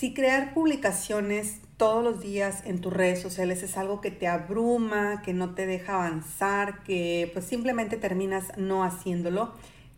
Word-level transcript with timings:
Si 0.00 0.14
crear 0.14 0.54
publicaciones 0.54 1.60
todos 1.76 2.02
los 2.02 2.22
días 2.22 2.62
en 2.64 2.80
tus 2.80 2.90
redes 2.90 3.20
sociales 3.20 3.62
es 3.62 3.76
algo 3.76 4.00
que 4.00 4.10
te 4.10 4.28
abruma, 4.28 5.20
que 5.20 5.34
no 5.34 5.54
te 5.54 5.66
deja 5.66 5.96
avanzar, 5.96 6.82
que 6.84 7.28
pues 7.34 7.44
simplemente 7.44 7.98
terminas 7.98 8.46
no 8.56 8.82
haciéndolo, 8.82 9.52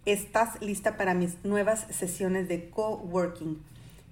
estás 0.05 0.61
lista 0.61 0.97
para 0.97 1.15
mis 1.15 1.45
nuevas 1.45 1.87
sesiones 1.91 2.49
de 2.49 2.69
coworking. 2.69 3.63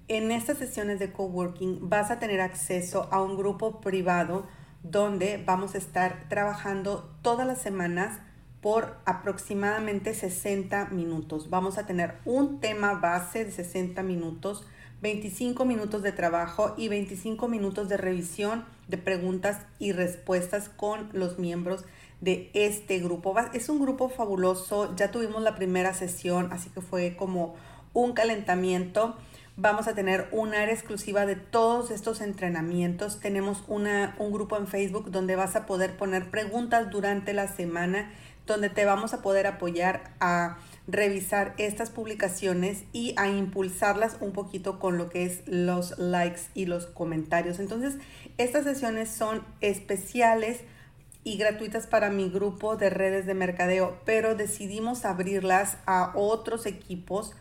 En 0.07 0.31
estas 0.31 0.59
sesiones 0.59 0.97
de 0.99 1.11
coworking 1.11 1.89
vas 1.89 2.09
a 2.09 2.19
tener 2.19 2.39
acceso 2.39 3.09
a 3.11 3.21
un 3.21 3.35
grupo 3.35 3.81
privado 3.81 4.47
donde 4.83 5.43
vamos 5.45 5.75
a 5.75 5.79
estar 5.79 6.23
trabajando 6.29 7.13
todas 7.21 7.45
las 7.45 7.61
semanas 7.61 8.17
por 8.61 8.95
aproximadamente 9.03 10.13
60 10.13 10.85
minutos. 10.85 11.49
Vamos 11.49 11.77
a 11.77 11.85
tener 11.85 12.13
un 12.23 12.61
tema 12.61 12.93
base 12.93 13.43
de 13.43 13.51
60 13.51 14.01
minutos, 14.03 14.65
25 15.01 15.65
minutos 15.65 16.03
de 16.03 16.11
trabajo 16.11 16.75
y 16.77 16.87
25 16.87 17.47
minutos 17.47 17.89
de 17.89 17.97
revisión 17.97 18.65
de 18.87 18.97
preguntas 18.97 19.59
y 19.79 19.93
respuestas 19.93 20.69
con 20.69 21.09
los 21.13 21.39
miembros 21.39 21.85
de 22.21 22.51
este 22.53 22.99
grupo. 22.99 23.35
Es 23.53 23.69
un 23.69 23.79
grupo 23.79 24.09
fabuloso, 24.09 24.95
ya 24.95 25.11
tuvimos 25.11 25.41
la 25.41 25.55
primera 25.55 25.93
sesión, 25.93 26.53
así 26.53 26.69
que 26.69 26.81
fue 26.81 27.15
como 27.15 27.55
un 27.93 28.13
calentamiento. 28.13 29.15
Vamos 29.57 29.87
a 29.87 29.95
tener 29.95 30.27
un 30.31 30.53
área 30.53 30.73
exclusiva 30.73 31.25
de 31.25 31.35
todos 31.35 31.91
estos 31.91 32.21
entrenamientos. 32.21 33.19
Tenemos 33.19 33.63
una, 33.67 34.15
un 34.19 34.31
grupo 34.31 34.55
en 34.57 34.67
Facebook 34.67 35.11
donde 35.11 35.35
vas 35.35 35.55
a 35.55 35.65
poder 35.65 35.97
poner 35.97 36.29
preguntas 36.29 36.89
durante 36.89 37.33
la 37.33 37.47
semana 37.47 38.11
donde 38.47 38.69
te 38.69 38.85
vamos 38.85 39.13
a 39.13 39.21
poder 39.21 39.47
apoyar 39.47 40.11
a 40.19 40.57
revisar 40.87 41.53
estas 41.57 41.89
publicaciones 41.89 42.83
y 42.91 43.13
a 43.17 43.27
impulsarlas 43.29 44.17
un 44.19 44.33
poquito 44.33 44.79
con 44.79 44.97
lo 44.97 45.09
que 45.09 45.25
es 45.25 45.41
los 45.45 45.97
likes 45.99 46.41
y 46.53 46.65
los 46.65 46.85
comentarios. 46.87 47.59
Entonces, 47.59 47.97
estas 48.37 48.63
sesiones 48.63 49.09
son 49.09 49.43
especiales 49.61 50.61
y 51.23 51.37
gratuitas 51.37 51.87
para 51.87 52.09
mi 52.09 52.29
grupo 52.29 52.77
de 52.77 52.89
redes 52.89 53.25
de 53.25 53.35
mercadeo, 53.35 53.99
pero 54.05 54.35
decidimos 54.35 55.05
abrirlas 55.05 55.77
a 55.85 56.11
otros 56.15 56.65
equipos 56.65 57.33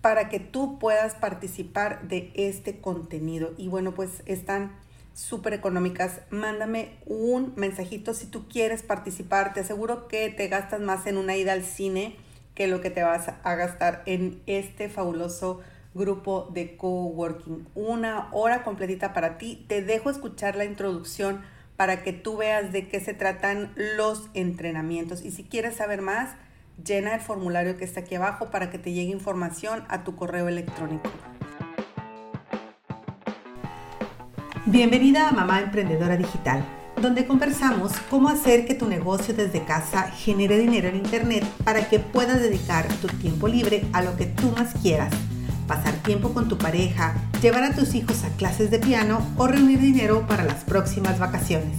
para 0.00 0.28
que 0.28 0.40
tú 0.40 0.78
puedas 0.78 1.14
participar 1.14 2.08
de 2.08 2.30
este 2.34 2.80
contenido. 2.80 3.52
Y 3.58 3.68
bueno, 3.68 3.92
pues 3.94 4.22
están 4.26 4.72
súper 5.20 5.52
económicas. 5.52 6.20
Mándame 6.30 6.96
un 7.04 7.52
mensajito 7.56 8.14
si 8.14 8.26
tú 8.26 8.48
quieres 8.48 8.82
participar. 8.82 9.52
Te 9.52 9.60
aseguro 9.60 10.08
que 10.08 10.30
te 10.30 10.48
gastas 10.48 10.80
más 10.80 11.06
en 11.06 11.18
una 11.18 11.36
ida 11.36 11.52
al 11.52 11.62
cine 11.62 12.16
que 12.54 12.66
lo 12.66 12.80
que 12.80 12.90
te 12.90 13.02
vas 13.02 13.28
a 13.42 13.54
gastar 13.54 14.02
en 14.06 14.42
este 14.46 14.88
fabuloso 14.88 15.60
grupo 15.94 16.48
de 16.52 16.76
coworking. 16.76 17.68
Una 17.74 18.28
hora 18.32 18.62
completita 18.62 19.12
para 19.12 19.38
ti. 19.38 19.64
Te 19.68 19.82
dejo 19.82 20.10
escuchar 20.10 20.56
la 20.56 20.64
introducción 20.64 21.42
para 21.76 22.02
que 22.02 22.12
tú 22.12 22.38
veas 22.38 22.72
de 22.72 22.88
qué 22.88 23.00
se 23.00 23.14
tratan 23.14 23.72
los 23.76 24.28
entrenamientos. 24.34 25.22
Y 25.22 25.30
si 25.30 25.44
quieres 25.44 25.76
saber 25.76 26.02
más, 26.02 26.34
llena 26.82 27.14
el 27.14 27.20
formulario 27.20 27.76
que 27.76 27.84
está 27.84 28.00
aquí 28.00 28.14
abajo 28.14 28.50
para 28.50 28.70
que 28.70 28.78
te 28.78 28.92
llegue 28.92 29.10
información 29.10 29.84
a 29.88 30.02
tu 30.02 30.16
correo 30.16 30.48
electrónico. 30.48 31.10
Bienvenida 34.70 35.28
a 35.28 35.32
Mamá 35.32 35.62
Emprendedora 35.62 36.16
Digital, 36.16 36.64
donde 37.02 37.26
conversamos 37.26 37.90
cómo 38.08 38.28
hacer 38.28 38.66
que 38.66 38.76
tu 38.76 38.86
negocio 38.86 39.34
desde 39.34 39.64
casa 39.64 40.12
genere 40.12 40.58
dinero 40.58 40.86
en 40.86 40.94
Internet 40.94 41.44
para 41.64 41.88
que 41.88 41.98
puedas 41.98 42.40
dedicar 42.40 42.86
tu 43.02 43.08
tiempo 43.08 43.48
libre 43.48 43.84
a 43.92 44.00
lo 44.00 44.16
que 44.16 44.26
tú 44.26 44.52
más 44.52 44.74
quieras, 44.80 45.12
pasar 45.66 45.94
tiempo 46.04 46.32
con 46.32 46.48
tu 46.48 46.56
pareja, 46.56 47.16
llevar 47.42 47.64
a 47.64 47.74
tus 47.74 47.96
hijos 47.96 48.22
a 48.22 48.28
clases 48.36 48.70
de 48.70 48.78
piano 48.78 49.26
o 49.36 49.48
reunir 49.48 49.80
dinero 49.80 50.24
para 50.28 50.44
las 50.44 50.62
próximas 50.62 51.18
vacaciones. 51.18 51.76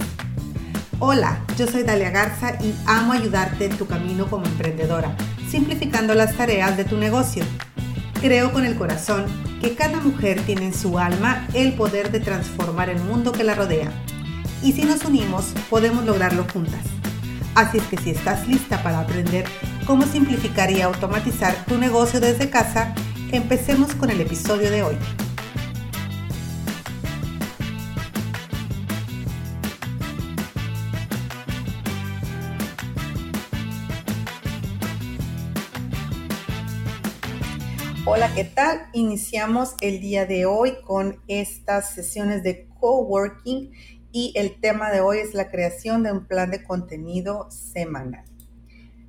Hola, 0.98 1.40
yo 1.56 1.66
soy 1.68 1.84
Dalia 1.84 2.10
Garza 2.10 2.62
y 2.62 2.74
amo 2.84 3.14
ayudarte 3.14 3.64
en 3.64 3.78
tu 3.78 3.86
camino 3.86 4.26
como 4.26 4.44
emprendedora, 4.44 5.16
simplificando 5.48 6.12
las 6.12 6.36
tareas 6.36 6.76
de 6.76 6.84
tu 6.84 6.98
negocio. 6.98 7.42
Creo 8.20 8.52
con 8.52 8.66
el 8.66 8.76
corazón 8.76 9.24
que 9.62 9.76
cada 9.76 10.00
mujer 10.00 10.40
tiene 10.44 10.66
en 10.66 10.74
su 10.74 10.98
alma 10.98 11.46
el 11.54 11.74
poder 11.74 12.10
de 12.10 12.18
transformar 12.18 12.90
el 12.90 13.00
mundo 13.00 13.30
que 13.30 13.44
la 13.44 13.54
rodea. 13.54 13.92
Y 14.60 14.72
si 14.72 14.82
nos 14.82 15.04
unimos, 15.04 15.54
podemos 15.70 16.04
lograrlo 16.04 16.44
juntas. 16.52 16.84
Así 17.54 17.78
es 17.78 17.84
que 17.84 17.96
si 17.96 18.10
estás 18.10 18.48
lista 18.48 18.82
para 18.82 18.98
aprender 18.98 19.44
cómo 19.86 20.04
simplificar 20.04 20.72
y 20.72 20.80
automatizar 20.80 21.54
tu 21.66 21.78
negocio 21.78 22.18
desde 22.18 22.50
casa, 22.50 22.92
empecemos 23.30 23.94
con 23.94 24.10
el 24.10 24.20
episodio 24.20 24.68
de 24.68 24.82
hoy. 24.82 24.96
Hola, 38.14 38.30
¿qué 38.34 38.44
tal? 38.44 38.88
Iniciamos 38.92 39.74
el 39.80 39.98
día 39.98 40.26
de 40.26 40.44
hoy 40.44 40.74
con 40.84 41.22
estas 41.28 41.94
sesiones 41.94 42.42
de 42.42 42.68
coworking 42.78 43.72
y 44.12 44.34
el 44.36 44.60
tema 44.60 44.90
de 44.90 45.00
hoy 45.00 45.16
es 45.16 45.32
la 45.32 45.50
creación 45.50 46.02
de 46.02 46.12
un 46.12 46.26
plan 46.26 46.50
de 46.50 46.62
contenido 46.62 47.50
semanal. 47.50 48.26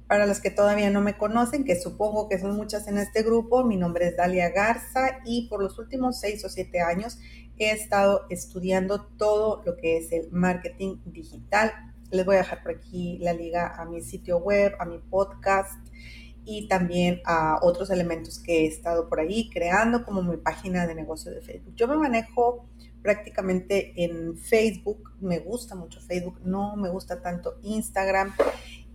Para 0.07 0.25
los 0.25 0.39
que 0.39 0.51
todavía 0.51 0.89
no 0.89 1.01
me 1.01 1.17
conocen, 1.17 1.65
que 1.65 1.77
supongo 1.77 2.29
que 2.29 2.39
son 2.39 2.55
muchas 2.55 2.87
en 2.87 2.97
este 2.97 3.23
grupo, 3.23 3.65
mi 3.65 3.75
nombre 3.75 4.07
es 4.07 4.15
Dalia 4.15 4.51
Garza 4.51 5.19
y 5.25 5.49
por 5.49 5.61
los 5.61 5.77
últimos 5.79 6.21
seis 6.21 6.45
o 6.45 6.49
siete 6.49 6.79
años 6.79 7.19
he 7.57 7.71
estado 7.71 8.25
estudiando 8.29 9.01
todo 9.17 9.63
lo 9.65 9.75
que 9.75 9.97
es 9.97 10.13
el 10.13 10.31
marketing 10.31 10.99
digital. 11.07 11.73
Les 12.09 12.25
voy 12.25 12.35
a 12.35 12.37
dejar 12.37 12.63
por 12.63 12.71
aquí 12.71 13.17
la 13.17 13.33
liga 13.33 13.75
a 13.75 13.83
mi 13.83 13.99
sitio 13.99 14.37
web, 14.37 14.75
a 14.79 14.85
mi 14.85 14.99
podcast 14.99 15.77
y 16.45 16.67
también 16.67 17.21
a 17.25 17.59
otros 17.61 17.89
elementos 17.89 18.39
que 18.39 18.61
he 18.61 18.67
estado 18.67 19.09
por 19.09 19.19
ahí 19.19 19.49
creando, 19.49 20.03
como 20.03 20.21
mi 20.21 20.37
página 20.37 20.85
de 20.87 20.95
negocio 20.95 21.31
de 21.31 21.41
Facebook. 21.41 21.75
Yo 21.75 21.87
me 21.87 21.95
manejo 21.95 22.67
prácticamente 23.01 24.03
en 24.03 24.37
Facebook, 24.37 25.11
me 25.19 25.39
gusta 25.39 25.75
mucho 25.75 25.99
Facebook, 25.99 26.39
no 26.43 26.75
me 26.75 26.89
gusta 26.89 27.21
tanto 27.21 27.59
Instagram. 27.61 28.33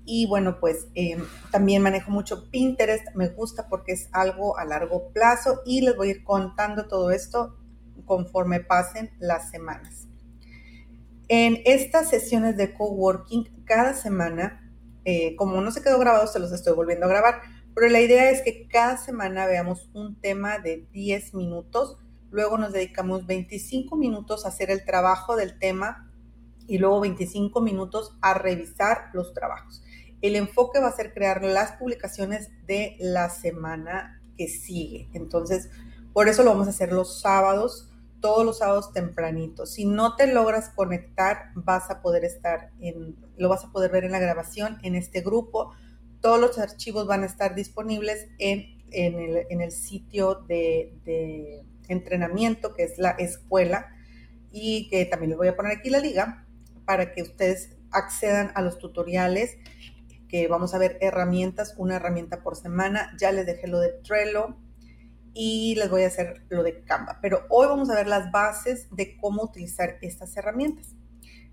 Y 0.04 0.26
bueno, 0.26 0.58
pues 0.58 0.88
em, 0.94 1.22
también 1.50 1.82
manejo 1.82 2.10
mucho 2.10 2.50
Pinterest, 2.50 3.14
me 3.14 3.28
gusta 3.28 3.68
porque 3.68 3.92
es 3.92 4.08
algo 4.12 4.58
a 4.58 4.64
largo 4.64 5.12
plazo 5.12 5.60
y 5.66 5.82
les 5.82 5.94
voy 5.94 6.08
a 6.08 6.10
ir 6.12 6.24
contando 6.24 6.88
todo 6.88 7.10
esto 7.10 7.56
conforme 8.06 8.60
pasen 8.60 9.10
las 9.18 9.50
semanas. 9.50 10.08
En 11.28 11.60
estas 11.66 12.08
sesiones 12.08 12.56
de 12.56 12.72
coworking, 12.72 13.64
cada 13.66 13.92
semana 13.92 14.67
eh, 15.10 15.36
como 15.36 15.58
no 15.62 15.70
se 15.70 15.80
quedó 15.80 15.98
grabado, 15.98 16.26
se 16.26 16.38
los 16.38 16.52
estoy 16.52 16.74
volviendo 16.74 17.06
a 17.06 17.08
grabar. 17.08 17.40
Pero 17.74 17.88
la 17.88 18.02
idea 18.02 18.28
es 18.28 18.42
que 18.42 18.68
cada 18.68 18.98
semana 18.98 19.46
veamos 19.46 19.88
un 19.94 20.20
tema 20.20 20.58
de 20.58 20.86
10 20.92 21.32
minutos, 21.32 21.96
luego 22.30 22.58
nos 22.58 22.74
dedicamos 22.74 23.24
25 23.24 23.96
minutos 23.96 24.44
a 24.44 24.48
hacer 24.48 24.70
el 24.70 24.84
trabajo 24.84 25.34
del 25.34 25.58
tema 25.58 26.12
y 26.66 26.76
luego 26.76 27.00
25 27.00 27.58
minutos 27.62 28.18
a 28.20 28.34
revisar 28.34 29.08
los 29.14 29.32
trabajos. 29.32 29.82
El 30.20 30.36
enfoque 30.36 30.78
va 30.78 30.88
a 30.88 30.96
ser 30.96 31.14
crear 31.14 31.42
las 31.42 31.72
publicaciones 31.72 32.50
de 32.66 32.94
la 33.00 33.30
semana 33.30 34.20
que 34.36 34.46
sigue. 34.46 35.08
Entonces, 35.14 35.70
por 36.12 36.28
eso 36.28 36.42
lo 36.42 36.50
vamos 36.50 36.66
a 36.66 36.70
hacer 36.70 36.92
los 36.92 37.22
sábados 37.22 37.90
todos 38.20 38.44
los 38.44 38.58
sábados 38.58 38.92
tempranito. 38.92 39.66
Si 39.66 39.84
no 39.84 40.16
te 40.16 40.26
logras 40.26 40.70
conectar, 40.70 41.50
vas 41.54 41.90
a 41.90 42.02
poder 42.02 42.24
estar 42.24 42.70
en, 42.80 43.16
lo 43.36 43.48
vas 43.48 43.64
a 43.64 43.72
poder 43.72 43.90
ver 43.90 44.04
en 44.04 44.12
la 44.12 44.18
grabación 44.18 44.78
en 44.82 44.94
este 44.94 45.20
grupo. 45.20 45.72
Todos 46.20 46.40
los 46.40 46.58
archivos 46.58 47.06
van 47.06 47.22
a 47.22 47.26
estar 47.26 47.54
disponibles 47.54 48.28
en, 48.38 48.78
el, 48.90 49.72
sitio 49.72 50.34
de, 50.48 51.64
entrenamiento, 51.88 52.74
que 52.74 52.84
es 52.84 52.98
la 52.98 53.10
escuela, 53.10 53.94
y 54.50 54.88
que 54.88 55.04
también 55.04 55.30
les 55.30 55.38
voy 55.38 55.48
a 55.48 55.56
poner 55.56 55.76
aquí 55.76 55.90
la 55.90 56.00
liga 56.00 56.46
para 56.84 57.12
que 57.12 57.22
ustedes 57.22 57.76
accedan 57.90 58.50
a 58.54 58.62
los 58.62 58.78
tutoriales 58.78 59.56
que 60.28 60.46
vamos 60.46 60.74
a 60.74 60.78
ver 60.78 60.98
herramientas, 61.00 61.74
una 61.78 61.96
herramienta 61.96 62.42
por 62.42 62.56
semana. 62.56 63.14
Ya 63.18 63.32
les 63.32 63.46
dejé 63.46 63.66
lo 63.66 63.80
de 63.80 63.92
Trello, 64.02 64.56
y 65.34 65.74
les 65.76 65.90
voy 65.90 66.02
a 66.02 66.08
hacer 66.08 66.44
lo 66.48 66.62
de 66.62 66.82
Canva. 66.84 67.18
Pero 67.20 67.46
hoy 67.48 67.66
vamos 67.66 67.90
a 67.90 67.94
ver 67.94 68.06
las 68.06 68.30
bases 68.30 68.88
de 68.90 69.16
cómo 69.16 69.42
utilizar 69.44 69.98
estas 70.02 70.36
herramientas. 70.36 70.94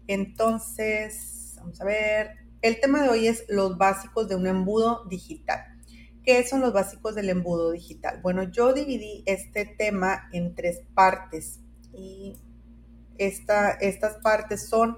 Entonces, 0.08 1.56
vamos 1.58 1.80
a 1.82 1.86
ver. 1.86 2.32
El 2.62 2.80
tema 2.80 3.04
de 3.04 3.10
hoy 3.10 3.28
es 3.28 3.46
los 3.48 3.78
básicos 3.78 4.28
de 4.28 4.36
un 4.36 4.48
embudo 4.48 5.06
digital. 5.06 5.62
¿Qué 6.24 6.44
son 6.48 6.62
los 6.62 6.74
básicos 6.74 7.14
del 7.14 7.30
embudo 7.30 7.72
digital? 7.72 8.20
Bueno, 8.24 8.44
yo 8.44 8.74
dividí 8.74 9.24
este 9.28 9.66
tema 9.66 10.28
en 10.34 10.56
tres 10.56 10.82
partes 10.96 11.60
y 11.94 12.38
estas 13.18 14.16
partes 14.24 14.68
son 14.68 14.98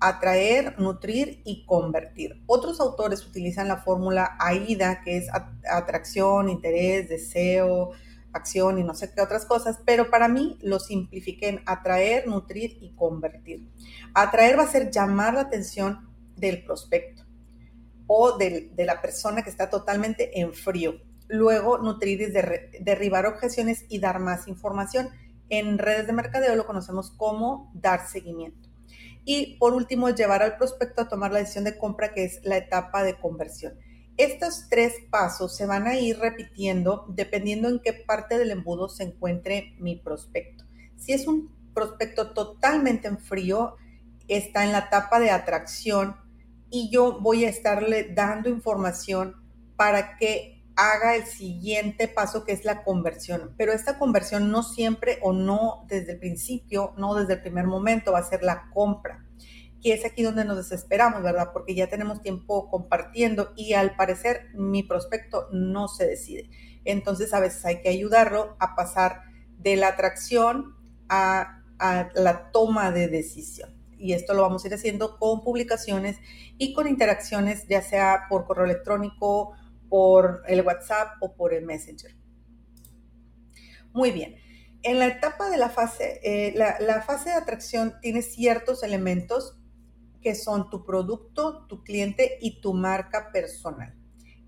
atraer, 0.00 0.78
nutrir 0.78 1.40
y 1.44 1.64
convertir. 1.64 2.42
Otros 2.46 2.80
autores 2.80 3.24
utilizan 3.26 3.68
la 3.68 3.78
fórmula 3.78 4.36
AIDA, 4.38 5.02
que 5.02 5.16
es 5.18 5.28
atracción, 5.70 6.48
interés, 6.48 7.08
deseo, 7.08 7.92
acción 8.36 8.78
y 8.78 8.84
no 8.84 8.94
sé 8.94 9.12
qué 9.12 9.20
otras 9.20 9.44
cosas, 9.44 9.80
pero 9.84 10.10
para 10.10 10.28
mí 10.28 10.58
lo 10.62 10.78
simplifiqué 10.78 11.48
en 11.48 11.62
atraer, 11.66 12.26
nutrir 12.26 12.78
y 12.80 12.94
convertir. 12.94 13.68
Atraer 14.14 14.58
va 14.58 14.64
a 14.64 14.68
ser 14.68 14.90
llamar 14.90 15.34
la 15.34 15.42
atención 15.42 16.08
del 16.36 16.64
prospecto 16.64 17.24
o 18.06 18.36
de 18.38 18.70
la 18.76 19.02
persona 19.02 19.42
que 19.42 19.50
está 19.50 19.68
totalmente 19.68 20.40
en 20.40 20.52
frío. 20.52 21.00
Luego, 21.28 21.78
nutrir 21.78 22.22
es 22.22 22.32
derribar 22.80 23.26
objeciones 23.26 23.84
y 23.88 23.98
dar 23.98 24.20
más 24.20 24.46
información. 24.46 25.08
En 25.48 25.78
redes 25.78 26.06
de 26.06 26.12
mercadeo 26.12 26.54
lo 26.54 26.66
conocemos 26.66 27.10
como 27.10 27.72
dar 27.74 28.06
seguimiento. 28.06 28.68
Y 29.24 29.56
por 29.58 29.74
último, 29.74 30.08
llevar 30.10 30.42
al 30.42 30.56
prospecto 30.56 31.02
a 31.02 31.08
tomar 31.08 31.32
la 31.32 31.40
decisión 31.40 31.64
de 31.64 31.76
compra, 31.76 32.12
que 32.14 32.24
es 32.24 32.40
la 32.44 32.56
etapa 32.56 33.02
de 33.02 33.18
conversión. 33.18 33.74
Estos 34.16 34.68
tres 34.70 34.94
pasos 35.10 35.54
se 35.54 35.66
van 35.66 35.86
a 35.86 35.98
ir 35.98 36.18
repitiendo 36.18 37.04
dependiendo 37.08 37.68
en 37.68 37.80
qué 37.80 37.92
parte 37.92 38.38
del 38.38 38.50
embudo 38.50 38.88
se 38.88 39.04
encuentre 39.04 39.74
mi 39.78 39.96
prospecto. 39.96 40.64
Si 40.96 41.12
es 41.12 41.26
un 41.26 41.54
prospecto 41.74 42.32
totalmente 42.32 43.08
en 43.08 43.18
frío, 43.18 43.76
está 44.26 44.64
en 44.64 44.72
la 44.72 44.78
etapa 44.78 45.20
de 45.20 45.30
atracción 45.30 46.16
y 46.70 46.90
yo 46.90 47.20
voy 47.20 47.44
a 47.44 47.50
estarle 47.50 48.14
dando 48.14 48.48
información 48.48 49.36
para 49.76 50.16
que 50.16 50.64
haga 50.76 51.14
el 51.14 51.26
siguiente 51.26 52.08
paso 52.08 52.44
que 52.44 52.52
es 52.52 52.64
la 52.64 52.84
conversión. 52.84 53.54
Pero 53.58 53.72
esta 53.74 53.98
conversión 53.98 54.50
no 54.50 54.62
siempre 54.62 55.18
o 55.20 55.34
no 55.34 55.84
desde 55.88 56.12
el 56.12 56.18
principio, 56.18 56.94
no 56.96 57.14
desde 57.14 57.34
el 57.34 57.42
primer 57.42 57.66
momento 57.66 58.12
va 58.12 58.20
a 58.20 58.24
ser 58.24 58.42
la 58.42 58.70
compra 58.72 59.25
que 59.82 59.92
es 59.92 60.04
aquí 60.04 60.22
donde 60.22 60.44
nos 60.44 60.56
desesperamos, 60.56 61.22
¿verdad? 61.22 61.50
Porque 61.52 61.74
ya 61.74 61.88
tenemos 61.88 62.22
tiempo 62.22 62.70
compartiendo 62.70 63.52
y 63.56 63.74
al 63.74 63.96
parecer 63.96 64.48
mi 64.54 64.82
prospecto 64.82 65.48
no 65.52 65.88
se 65.88 66.06
decide. 66.06 66.50
Entonces 66.84 67.34
a 67.34 67.40
veces 67.40 67.64
hay 67.64 67.80
que 67.80 67.88
ayudarlo 67.88 68.56
a 68.58 68.74
pasar 68.74 69.22
de 69.58 69.76
la 69.76 69.88
atracción 69.88 70.76
a, 71.08 71.62
la 72.14 72.50
toma 72.52 72.90
de 72.90 73.08
decisión. 73.08 73.74
Y 73.98 74.12
esto 74.12 74.34
lo 74.34 74.42
vamos 74.42 74.64
a 74.64 74.68
ir 74.68 74.74
haciendo 74.74 75.18
con 75.18 75.42
publicaciones 75.42 76.18
y 76.58 76.72
con 76.72 76.86
interacciones, 76.86 77.66
ya 77.68 77.82
sea 77.82 78.26
por 78.28 78.46
correo 78.46 78.64
electrónico, 78.64 79.52
por 79.88 80.42
el 80.46 80.62
WhatsApp 80.62 81.16
o 81.20 81.34
por 81.34 81.52
el 81.52 81.64
Messenger. 81.64 82.14
Muy 83.92 84.10
bien. 84.10 84.36
En 84.82 84.98
la 84.98 85.06
etapa 85.06 85.50
de 85.50 85.56
la 85.56 85.68
fase, 85.68 86.20
eh, 86.22 86.54
la, 86.54 87.02
fase 87.02 87.30
de 87.30 87.36
atracción 87.36 87.94
tiene 88.00 88.22
ciertos 88.22 88.82
elementos 88.82 89.58
que 90.20 90.34
son 90.34 90.70
tu 90.70 90.84
producto, 90.84 91.66
tu 91.66 91.82
cliente 91.82 92.38
y 92.40 92.60
tu 92.60 92.74
marca 92.74 93.30
personal. 93.32 93.94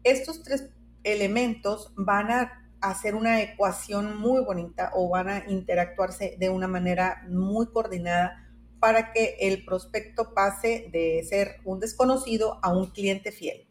Estos 0.03 0.43
tres 0.43 0.71
elementos 1.05 1.93
van 1.97 2.31
a 2.31 2.71
hacer 2.81 3.15
una 3.15 3.41
ecuación 3.43 4.19
muy 4.19 4.45
bonita 4.45 4.93
o 4.95 5.09
van 5.09 5.29
a 5.29 5.51
interactuarse 5.51 6.37
de 6.39 6.49
una 6.51 6.69
manera 6.69 7.27
muy 7.29 7.67
coordinada 7.67 8.45
para 8.79 9.13
que 9.13 9.37
el 9.41 9.65
prospecto 9.65 10.35
pase 10.35 10.89
de 10.93 11.25
ser 11.29 11.57
un 11.65 11.81
desconocido 11.81 12.59
a 12.63 12.73
un 12.73 12.91
cliente 12.91 13.33
fiel. 13.33 13.67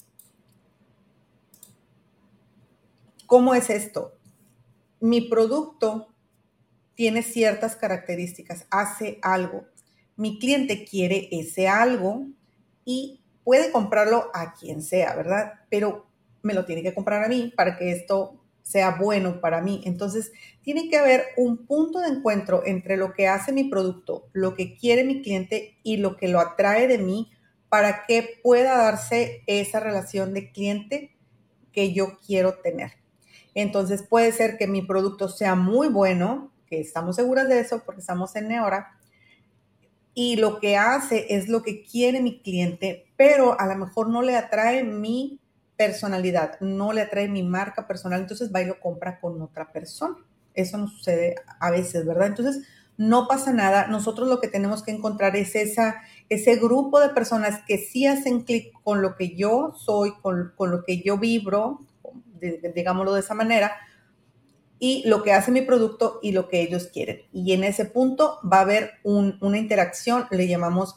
¿Cómo 3.25 3.53
es 3.53 3.69
esto? 3.69 4.13
Mi 4.99 5.21
producto 5.21 6.13
tiene 6.95 7.21
ciertas 7.21 7.75
características, 7.75 8.65
hace 8.69 9.19
algo 9.21 9.65
mi 10.17 10.39
cliente 10.39 10.83
quiere 10.83 11.29
ese 11.31 11.67
algo 11.67 12.27
y 12.83 13.21
puede 13.43 13.71
comprarlo 13.71 14.29
a 14.33 14.53
quien 14.53 14.81
sea, 14.81 15.15
¿verdad? 15.15 15.53
Pero 15.69 16.07
me 16.41 16.53
lo 16.53 16.65
tiene 16.65 16.83
que 16.83 16.93
comprar 16.93 17.23
a 17.23 17.29
mí 17.29 17.53
para 17.55 17.77
que 17.77 17.91
esto 17.91 18.43
sea 18.63 18.97
bueno 18.99 19.39
para 19.39 19.61
mí. 19.61 19.81
Entonces, 19.85 20.31
tiene 20.61 20.89
que 20.89 20.97
haber 20.97 21.27
un 21.37 21.65
punto 21.65 21.99
de 21.99 22.09
encuentro 22.09 22.63
entre 22.65 22.97
lo 22.97 23.13
que 23.13 23.27
hace 23.27 23.53
mi 23.53 23.65
producto, 23.65 24.27
lo 24.33 24.55
que 24.55 24.75
quiere 24.75 25.05
mi 25.05 25.21
cliente 25.21 25.77
y 25.83 25.97
lo 25.97 26.17
que 26.17 26.27
lo 26.27 26.41
atrae 26.41 26.87
de 26.87 26.97
mí 26.97 27.31
para 27.69 28.05
que 28.05 28.39
pueda 28.43 28.77
darse 28.77 29.43
esa 29.47 29.79
relación 29.79 30.33
de 30.33 30.51
cliente 30.51 31.15
que 31.71 31.93
yo 31.93 32.17
quiero 32.25 32.55
tener. 32.55 32.93
Entonces, 33.53 34.03
puede 34.03 34.31
ser 34.31 34.57
que 34.57 34.67
mi 34.67 34.81
producto 34.81 35.29
sea 35.29 35.55
muy 35.55 35.87
bueno, 35.87 36.51
que 36.67 36.81
estamos 36.81 37.15
seguras 37.15 37.47
de 37.47 37.59
eso 37.59 37.83
porque 37.85 38.01
estamos 38.01 38.35
en 38.35 38.49
Neora, 38.49 38.96
y 40.19 40.35
lo 40.35 40.59
que 40.59 40.77
hace 40.77 41.35
es 41.35 41.47
lo 41.47 41.61
que 41.61 41.83
quiere 41.83 42.23
mi 42.23 42.39
cliente, 42.39 43.05
pero 43.17 43.59
a 43.59 43.67
lo 43.67 43.75
mejor 43.75 44.09
no 44.09 44.23
le 44.23 44.35
atrae 44.35 44.83
mi 44.83 45.39
personalidad, 45.77 46.59
no 46.59 46.91
le 46.91 47.01
atrae 47.01 47.27
mi 47.27 47.43
marca 47.43 47.85
personal, 47.85 48.21
entonces 48.21 48.51
va 48.51 48.63
y 48.63 48.65
lo 48.65 48.79
compra 48.79 49.19
con 49.19 49.39
otra 49.43 49.71
persona. 49.71 50.15
Eso 50.55 50.79
nos 50.79 50.93
sucede 50.93 51.35
a 51.59 51.69
veces, 51.69 52.03
¿verdad? 52.03 52.25
Entonces, 52.25 52.67
no 52.97 53.27
pasa 53.27 53.53
nada. 53.53 53.85
Nosotros 53.89 54.27
lo 54.27 54.41
que 54.41 54.47
tenemos 54.47 54.81
que 54.81 54.89
encontrar 54.89 55.35
es 55.35 55.53
esa, 55.53 55.97
ese 56.29 56.55
grupo 56.55 56.99
de 56.99 57.09
personas 57.09 57.61
que 57.67 57.77
sí 57.77 58.07
hacen 58.07 58.41
clic 58.41 58.73
con 58.81 59.03
lo 59.03 59.17
que 59.17 59.35
yo 59.35 59.75
soy, 59.77 60.13
con, 60.23 60.51
con 60.55 60.71
lo 60.71 60.83
que 60.83 61.03
yo 61.03 61.19
vibro, 61.19 61.81
digámoslo 62.73 63.13
de 63.13 63.19
esa 63.19 63.35
manera, 63.35 63.71
y 64.79 65.07
lo 65.07 65.24
que 65.24 65.33
hace 65.33 65.51
mi 65.51 65.62
producto 65.62 66.19
y 66.21 66.31
lo 66.31 66.47
que 66.47 66.62
ellos 66.62 66.88
quieren. 66.88 67.21
Y 67.31 67.53
en 67.53 67.63
ese 67.63 67.85
punto 67.85 68.39
va 68.41 68.59
a 68.59 68.62
haber 68.62 68.91
una 69.03 69.57
interacción, 69.57 70.25
le 70.31 70.47
llamamos, 70.47 70.95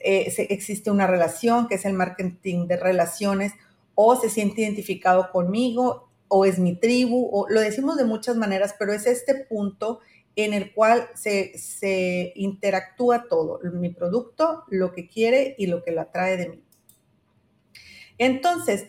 eh, 0.00 0.32
existe 0.50 0.90
una 0.90 1.06
relación 1.06 1.68
que 1.68 1.76
es 1.76 1.84
el 1.84 1.94
marketing 1.94 2.66
de 2.66 2.76
relaciones, 2.76 3.52
o 3.94 4.14
se 4.20 4.30
siente 4.30 4.62
identificado 4.62 5.32
conmigo, 5.32 6.08
o 6.28 6.44
es 6.44 6.58
mi 6.58 6.76
tribu, 6.76 7.28
o 7.32 7.48
lo 7.48 7.60
decimos 7.60 7.96
de 7.96 8.04
muchas 8.04 8.36
maneras, 8.36 8.74
pero 8.78 8.92
es 8.92 9.06
este 9.06 9.34
punto 9.34 10.00
en 10.36 10.54
el 10.54 10.72
cual 10.72 11.08
se, 11.14 11.58
se 11.58 12.32
interactúa 12.36 13.24
todo, 13.28 13.58
mi 13.72 13.90
producto, 13.90 14.62
lo 14.68 14.92
que 14.92 15.08
quiere 15.08 15.56
y 15.58 15.66
lo 15.66 15.82
que 15.82 15.90
lo 15.90 16.02
atrae 16.02 16.36
de 16.36 16.48
mí. 16.50 16.62
Entonces, 18.18 18.86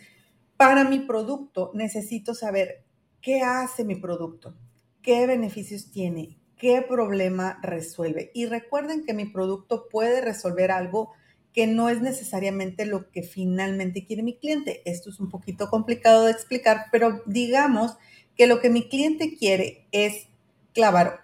para 0.56 0.84
mi 0.84 1.00
producto 1.00 1.72
necesito 1.74 2.34
saber 2.34 2.84
¿Qué 3.22 3.42
hace 3.42 3.84
mi 3.84 3.96
producto? 3.96 4.54
¿Qué 5.02 5.26
beneficios 5.26 5.90
tiene? 5.90 6.38
¿Qué 6.56 6.80
problema 6.80 7.58
resuelve? 7.62 8.30
Y 8.32 8.46
recuerden 8.46 9.04
que 9.04 9.12
mi 9.12 9.26
producto 9.26 9.88
puede 9.90 10.22
resolver 10.22 10.70
algo 10.70 11.12
que 11.52 11.66
no 11.66 11.90
es 11.90 12.00
necesariamente 12.00 12.86
lo 12.86 13.10
que 13.10 13.22
finalmente 13.22 14.06
quiere 14.06 14.22
mi 14.22 14.38
cliente. 14.38 14.80
Esto 14.86 15.10
es 15.10 15.20
un 15.20 15.28
poquito 15.28 15.68
complicado 15.68 16.24
de 16.24 16.32
explicar, 16.32 16.86
pero 16.90 17.22
digamos 17.26 17.98
que 18.36 18.46
lo 18.46 18.60
que 18.60 18.70
mi 18.70 18.88
cliente 18.88 19.36
quiere 19.36 19.86
es 19.92 20.28
clavar, 20.72 21.20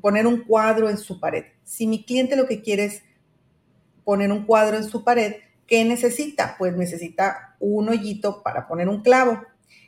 poner 0.00 0.28
un 0.28 0.42
cuadro 0.44 0.88
en 0.88 0.98
su 0.98 1.18
pared. 1.18 1.46
Si 1.64 1.88
mi 1.88 2.04
cliente 2.04 2.36
lo 2.36 2.46
que 2.46 2.62
quiere 2.62 2.84
es 2.84 3.02
poner 4.04 4.30
un 4.30 4.46
cuadro 4.46 4.76
en 4.76 4.84
su 4.84 5.02
pared, 5.02 5.34
¿qué 5.66 5.84
necesita? 5.84 6.54
Pues 6.58 6.76
necesita 6.76 7.56
un 7.58 7.88
hoyito 7.88 8.40
para 8.44 8.68
poner 8.68 8.88
un 8.88 9.02
clavo. 9.02 9.40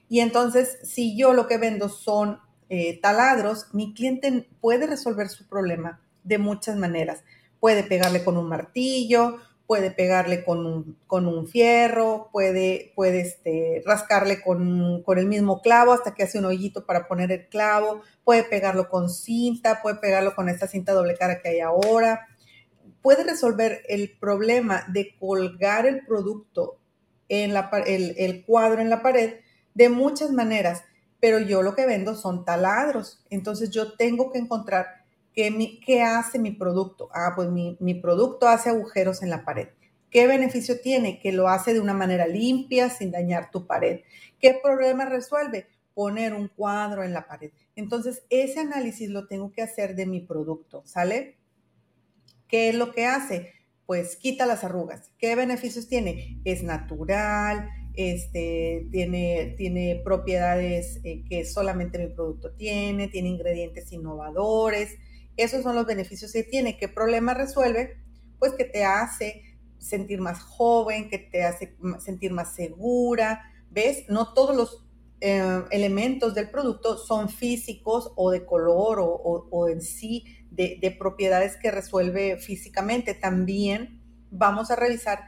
Y 0.09 0.21
entonces, 0.21 0.79
si 0.83 1.17
yo 1.17 1.33
lo 1.33 1.47
que 1.47 1.59
vendo 1.59 1.89
son 1.89 2.41
eh, 2.69 3.01
taladros, 3.01 3.69
mi 3.73 3.95
cliente 3.95 4.49
puede 4.61 4.87
resolver 4.87 5.29
su 5.29 5.49
problema 5.49 6.01
de 6.25 6.39
muchas 6.39 6.77
maneras. 6.77 7.25
Puede 7.61 7.83
pegarle 7.85 8.25
con 8.25 8.37
un 8.37 8.49
martillo, 8.49 9.39
puede 9.67 9.91
pegarle 9.91 10.45
con 10.45 10.65
un, 10.65 10.99
con 11.07 11.27
un 11.27 11.47
fierro, 11.47 12.29
puede, 12.33 12.93
puede 12.95 13.21
este, 13.21 13.83
rascarle 13.85 14.41
con, 14.43 15.03
con, 15.03 15.19
el 15.19 15.27
mismo 15.27 15.61
clavo 15.61 15.93
hasta 15.93 16.15
que 16.15 16.23
hace 16.23 16.39
un 16.39 16.45
hoyito 16.45 16.87
para 16.87 17.09
poner 17.09 17.33
el 17.33 17.49
clavo, 17.49 18.03
puede 18.25 18.45
pegarlo 18.45 18.89
con 18.89 19.11
cinta, 19.11 19.83
puede 19.83 19.97
pegarlo 19.97 20.35
con 20.35 20.49
esta 20.49 20.69
cinta 20.69 20.93
doble 20.93 21.17
cara 21.17 21.41
que 21.41 21.49
hay 21.49 21.61
ahora. 21.61 22.29
Puede 23.03 23.25
resolver 23.25 23.83
el 23.89 24.17
problema 24.19 24.85
de 24.89 25.17
colgar 25.19 25.87
el 25.87 26.05
producto 26.05 26.79
en 27.29 27.53
la, 27.53 27.71
el, 27.87 28.15
el 28.19 28.45
cuadro 28.45 28.81
en 28.81 28.91
la 28.91 29.03
pared 29.03 29.35
de 29.77 29.91
muchas 29.91 30.33
maneras, 30.33 30.85
pero 31.21 31.39
yo 31.39 31.63
lo 31.63 31.75
que 31.75 31.85
vendo 31.85 32.15
son 32.15 32.47
taladros. 32.47 33.23
Entonces 33.29 33.71
yo 33.71 33.93
tengo 33.93 34.33
que 34.33 34.39
encontrar 34.39 35.05
qué, 35.35 36.03
hace 36.03 36.39
mi 36.39 36.51
producto. 36.51 37.11
Ah, 37.13 37.35
pues 37.37 37.51
mi, 37.51 37.77
mi 37.79 37.95
producto 37.95 38.49
hace 38.49 38.71
agujeros 38.71 39.23
en 39.23 39.29
la 39.29 39.45
pared. 39.45 39.69
¿Qué 40.11 40.27
beneficio 40.27 40.81
tiene? 40.81 41.21
Que 41.21 41.31
lo 41.31 41.49
hace 41.49 41.75
de 41.75 41.81
una 41.81 41.93
manera 41.93 42.27
limpia, 42.27 42.89
sin 42.89 43.11
dañar 43.11 43.51
tu 43.51 43.67
pared. 43.67 44.01
¿Qué 44.41 44.59
problema 44.63 45.05
resuelve? 45.05 45.67
Poner 45.93 46.33
un 46.33 46.49
cuadro 46.49 47.05
en 47.05 47.13
la 47.13 47.27
pared. 47.27 47.51
Entonces, 47.75 48.23
ese 48.31 48.61
análisis 48.61 49.11
lo 49.11 49.27
tengo 49.27 49.53
que 49.53 49.61
hacer 49.61 49.95
de 49.95 50.07
mi 50.07 50.21
producto, 50.21 50.83
¿sale? 50.87 51.37
¿Qué 52.49 52.71
es 52.71 52.75
lo 52.75 52.93
que 52.93 53.05
hace? 53.05 53.53
Pues 53.85 54.17
quita 54.17 54.47
las 54.47 54.65
arrugas. 54.65 55.11
¿Qué 55.19 55.37
beneficios 55.37 55.87
tiene? 55.87 56.41
Es 56.45 56.63
natural, 56.63 57.69
este, 57.97 58.87
tiene, 58.91 59.55
tiene 59.57 60.01
propiedades 60.05 61.01
eh, 61.03 61.25
que 61.29 61.45
solamente 61.45 61.99
mi 61.99 62.09
producto 62.09 62.53
tiene, 62.53 63.09
tiene 63.09 63.31
ingredientes 63.31 63.91
innovadores. 63.93 64.97
Esos 65.37 65.63
son 65.63 65.75
los 65.75 65.87
beneficios 65.87 66.33
que 66.33 66.45
tiene. 66.45 66.77
¿Qué 66.77 66.89
problema 66.89 67.35
resuelve? 67.35 67.97
Pues 68.39 68.53
que 68.53 68.65
te 68.65 68.85
hace 68.85 69.43
sentir 69.79 70.21
más 70.21 70.41
joven, 70.43 71.09
que 71.09 71.19
te 71.19 71.43
hace 71.43 71.77
sentir 71.99 72.33
más 72.33 72.55
segura. 72.55 73.53
¿Ves? 73.71 74.05
No 74.09 74.33
todos 74.35 74.55
los 74.55 74.87
eh, 75.21 75.63
elementos 75.71 76.35
del 76.35 76.51
producto 76.51 76.99
son 76.99 77.31
físicos 77.31 78.13
o 78.17 78.31
de 78.31 78.45
color 78.45 78.99
o, 79.01 79.69
en 79.69 79.81
sí 79.81 80.25
de, 80.51 80.95
propiedades 80.99 81.57
que 81.57 81.71
resuelve 81.71 82.37
físicamente. 82.37 83.15
También 83.15 84.03
vamos 84.31 84.71
a 84.71 84.77
revisar 84.77 85.25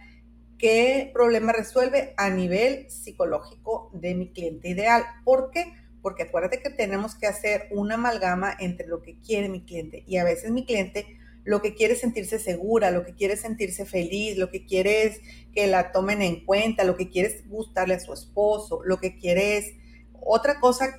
qué 0.59 1.11
problema 1.13 1.53
resuelve 1.53 2.15
a 2.17 2.31
nivel 2.31 2.91
psicológico 2.91 3.91
de 3.93 4.15
mi 4.15 4.33
cliente 4.33 4.69
ideal. 4.69 5.05
¿Por 5.25 5.51
qué? 5.51 5.73
Porque 6.03 6.25
acuérdate 6.25 6.63
que 6.63 6.71
tenemos 6.71 7.15
que 7.15 7.27
hacer 7.27 7.69
una 7.71 7.95
amalgama 7.95 8.55
entre 8.59 8.87
lo 8.87 9.03
que 9.03 9.19
quiere 9.21 9.49
mi 9.49 9.65
cliente 9.65 10.05
y 10.07 10.17
a 10.17 10.25
veces 10.25 10.51
mi 10.51 10.65
cliente 10.65 11.19
lo 11.45 11.63
que 11.63 11.75
quiere 11.75 11.97
sentirse 11.97 12.39
segura, 12.39 12.91
lo 12.91 13.07
que 13.07 13.15
quiere 13.15 13.37
sentirse 13.37 13.87
feliz, 13.87 14.37
lo 14.37 14.51
que 14.51 14.67
quiere 14.67 15.05
es 15.05 15.21
que 15.55 15.67
la 15.67 15.93
tomen 15.93 16.21
en 16.21 16.45
cuenta, 16.45 16.85
lo 16.85 16.97
que 16.97 17.09
quiere 17.09 17.29
es 17.29 17.49
gustarle 17.49 17.95
a 17.95 18.01
su 18.01 18.13
esposo, 18.13 18.83
lo 18.85 18.99
que 18.99 19.17
quiere 19.17 19.57
es 19.57 19.73
otra 20.21 20.61
cosa 20.61 20.99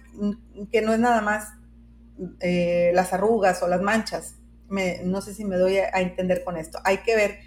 que 0.72 0.82
no 0.82 0.94
es 0.94 1.00
nada 1.00 1.22
más 1.22 1.54
eh, 2.40 2.92
las 2.96 3.14
arrugas 3.14 3.62
o 3.62 3.68
las 3.68 3.82
manchas. 3.82 4.38
no 5.04 5.22
sé 5.22 5.34
si 5.34 5.46
me 5.46 5.56
doy 5.56 5.78
a, 5.78 6.02
entender 6.02 6.44
con 6.44 6.58
esto. 6.58 6.80
Hay 6.84 7.00
que 7.00 7.16
ver 7.16 7.40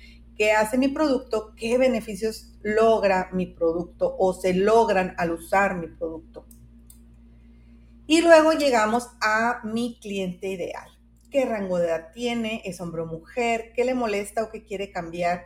qué 0.43 0.51
hace 0.51 0.77
mi 0.77 0.89
producto, 0.89 1.55
qué 1.57 1.79
beneficios 1.79 2.49
logra 2.63 3.31
mi 3.33 3.47
producto 3.47 4.17
o 4.19 4.35
se 4.35 4.53
logran 4.53 5.15
al 5.17 5.31
usar 5.31 5.77
mi 5.77 5.87
producto. 5.87 6.47
Y 8.09 8.23
luego 8.23 8.53
llegamos 8.53 9.09
a 9.21 9.61
mi 9.63 10.01
cliente 10.01 10.49
ideal. 10.49 10.89
Qué 11.31 11.45
rango 11.45 11.79
de 11.79 11.87
edad 11.87 12.09
tiene, 12.13 12.61
es 12.65 12.81
hombre 12.81 13.03
o 13.03 13.07
mujer, 13.07 13.71
qué 13.73 13.85
le 13.85 13.95
molesta 13.95 14.43
o 14.43 14.51
qué 14.51 14.65
quiere 14.65 14.91
cambiar, 14.91 15.45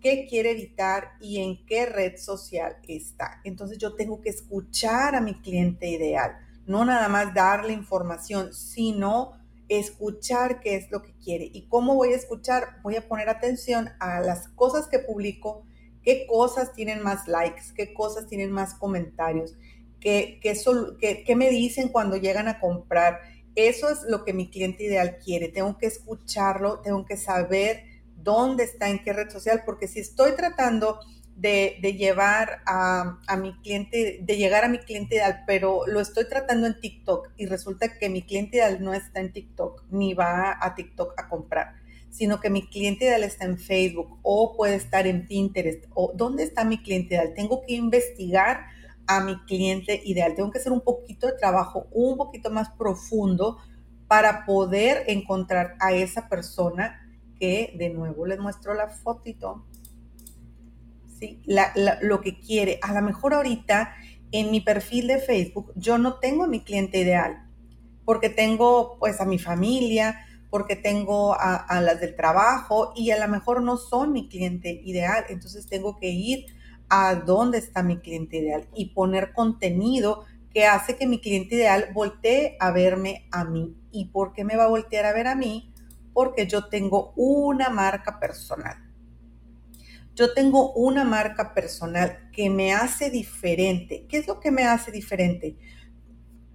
qué 0.00 0.26
quiere 0.28 0.50
evitar 0.50 1.12
y 1.20 1.40
en 1.40 1.64
qué 1.64 1.86
red 1.86 2.16
social 2.16 2.78
está. 2.88 3.40
Entonces 3.44 3.78
yo 3.78 3.94
tengo 3.94 4.20
que 4.20 4.30
escuchar 4.30 5.14
a 5.14 5.20
mi 5.20 5.40
cliente 5.40 5.86
ideal, 5.88 6.36
no 6.66 6.84
nada 6.84 7.08
más 7.08 7.32
darle 7.32 7.74
información, 7.74 8.52
sino 8.52 9.40
escuchar 9.78 10.60
qué 10.60 10.76
es 10.76 10.90
lo 10.90 11.02
que 11.02 11.14
quiere. 11.14 11.48
¿Y 11.52 11.68
cómo 11.68 11.94
voy 11.94 12.12
a 12.12 12.16
escuchar? 12.16 12.80
Voy 12.82 12.96
a 12.96 13.08
poner 13.08 13.28
atención 13.28 13.90
a 14.00 14.20
las 14.20 14.48
cosas 14.48 14.86
que 14.86 14.98
publico, 14.98 15.64
qué 16.02 16.26
cosas 16.26 16.72
tienen 16.72 17.02
más 17.02 17.28
likes, 17.28 17.62
qué 17.74 17.94
cosas 17.94 18.26
tienen 18.26 18.50
más 18.50 18.74
comentarios, 18.74 19.56
qué, 20.00 20.40
qué, 20.42 21.36
me 21.36 21.50
dicen 21.50 21.88
cuando 21.88 22.16
llegan 22.16 22.48
a 22.48 22.58
comprar 22.58 23.20
eso 23.54 23.90
es 23.90 24.02
lo 24.08 24.24
que 24.24 24.32
mi 24.32 24.50
cliente 24.50 24.84
ideal 24.84 25.18
quiere. 25.22 25.48
Tengo 25.48 25.76
que 25.76 25.86
escucharlo, 25.86 26.80
tengo 26.80 27.04
que 27.04 27.16
saber 27.16 27.84
dónde 28.16 28.64
está, 28.64 28.88
en 28.88 29.02
qué 29.02 29.12
red 29.12 29.30
social, 29.30 29.62
porque 29.66 29.88
si 29.88 30.00
estoy 30.00 30.32
tratando 30.36 30.98
de, 31.42 31.96
llevar 31.98 32.62
a, 32.66 33.36
mi 33.36 33.52
cliente, 33.62 34.20
de 34.22 34.36
llegar 34.36 34.64
a 34.64 34.68
mi 34.68 34.78
cliente 34.78 35.16
ideal, 35.16 35.42
pero 35.44 35.86
lo 35.88 35.98
estoy 35.98 36.28
tratando 36.28 36.68
en 36.68 36.78
TikTok 36.78 37.30
y 37.36 37.46
resulta 37.46 37.98
que 37.98 38.08
mi 38.08 38.22
cliente 38.22 38.58
ideal 38.58 38.82
no 38.82 38.94
está 38.94 39.20
en 39.20 39.32
TikTok, 39.32 39.84
ni 39.90 40.14
va 40.14 40.56
a 40.60 40.74
TikTok 40.76 41.14
a 41.18 41.28
comprar, 41.28 41.74
sino 42.10 42.40
que 42.40 42.48
mi 42.48 42.68
cliente 42.68 43.06
ideal 43.06 43.24
está 43.24 43.44
en 43.44 43.58
Facebook 43.58 44.20
o 44.22 44.56
puede 44.56 44.76
estar 44.76 45.08
en 45.08 45.26
Pinterest 45.26 45.84
o 45.94 46.12
dónde 46.14 46.44
está 46.44 46.64
mi 46.64 46.80
cliente 46.80 47.16
ideal. 47.16 47.32
Tengo 47.34 47.62
que 47.66 47.74
investigar 47.74 48.66
a 49.08 49.20
mi 49.20 49.36
cliente 49.46 50.00
ideal. 50.04 50.36
Tengo 50.36 50.52
que 50.52 50.58
hacer 50.58 50.70
un 50.70 50.82
poquito 50.82 51.26
de 51.26 51.32
trabajo, 51.32 51.88
un 51.90 52.16
poquito 52.16 52.50
más 52.50 52.70
profundo 52.70 53.58
para 54.06 54.44
poder 54.44 55.04
encontrar 55.08 55.74
a 55.80 55.92
esa 55.92 56.28
persona 56.28 57.00
que, 57.40 57.74
de 57.76 57.90
nuevo, 57.90 58.26
les 58.26 58.38
muestro 58.38 58.74
la 58.74 58.86
fotito, 58.86 59.64
lo 62.02 62.20
que 62.20 62.38
quiere. 62.38 62.78
A 62.82 62.92
lo 62.92 63.02
mejor 63.02 63.34
ahorita 63.34 63.94
en 64.30 64.50
mi 64.50 64.60
perfil 64.60 65.08
de 65.08 65.18
Facebook 65.18 65.72
yo 65.76 65.98
no 65.98 66.14
tengo 66.14 66.44
a 66.44 66.48
mi 66.48 66.60
cliente 66.60 66.98
ideal, 66.98 67.46
porque 68.04 68.30
tengo 68.30 68.96
pues 68.98 69.20
a 69.20 69.24
mi 69.24 69.38
familia, 69.38 70.26
porque 70.50 70.76
tengo 70.76 71.34
a, 71.34 71.56
a 71.56 71.80
las 71.80 72.00
del 72.00 72.14
trabajo 72.14 72.92
y 72.94 73.10
a 73.10 73.18
lo 73.18 73.30
mejor 73.30 73.62
no 73.62 73.76
son 73.76 74.12
mi 74.12 74.28
cliente 74.28 74.80
ideal. 74.84 75.24
Entonces 75.28 75.66
tengo 75.66 75.98
que 75.98 76.08
ir 76.08 76.46
a 76.88 77.14
dónde 77.14 77.58
está 77.58 77.82
mi 77.82 77.98
cliente 77.98 78.36
ideal 78.36 78.68
y 78.74 78.90
poner 78.90 79.32
contenido 79.32 80.24
que 80.52 80.66
hace 80.66 80.96
que 80.96 81.06
mi 81.06 81.20
cliente 81.20 81.54
ideal 81.54 81.88
voltee 81.94 82.56
a 82.60 82.70
verme 82.70 83.26
a 83.30 83.44
mí. 83.44 83.74
¿Y 83.90 84.06
por 84.06 84.32
qué 84.32 84.44
me 84.44 84.56
va 84.56 84.64
a 84.64 84.68
voltear 84.68 85.06
a 85.06 85.12
ver 85.12 85.26
a 85.26 85.34
mí? 85.34 85.72
Porque 86.12 86.46
yo 86.46 86.66
tengo 86.68 87.12
una 87.16 87.70
marca 87.70 88.20
personal. 88.20 88.76
Yo 90.14 90.34
tengo 90.34 90.72
una 90.74 91.04
marca 91.04 91.54
personal 91.54 92.30
que 92.32 92.50
me 92.50 92.72
hace 92.72 93.10
diferente. 93.10 94.06
¿Qué 94.08 94.18
es 94.18 94.26
lo 94.26 94.40
que 94.40 94.50
me 94.50 94.64
hace 94.64 94.90
diferente? 94.90 95.56